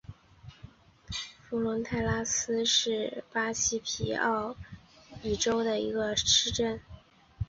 [1.43, 4.55] 弗龙泰拉斯是巴西皮奥
[5.21, 6.81] 伊州的一个市镇。